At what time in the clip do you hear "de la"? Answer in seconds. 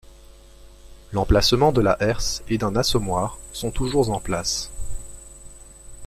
1.71-1.95